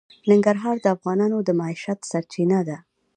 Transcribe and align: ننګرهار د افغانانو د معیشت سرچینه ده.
ننګرهار 0.29 0.75
د 0.81 0.85
افغانانو 0.95 1.37
د 1.47 1.49
معیشت 1.59 1.99
سرچینه 2.11 2.59
ده. 2.67 2.77